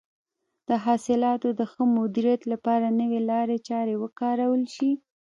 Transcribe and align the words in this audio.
د 0.67 0.69
حاصلاتو 0.85 1.47
د 1.59 1.61
ښه 1.71 1.83
مدیریت 1.97 2.41
لپاره 2.53 2.95
نوې 2.99 3.21
لارې 3.31 3.57
چارې 3.69 3.93
وکارول 4.03 4.63
شي. 4.75 4.91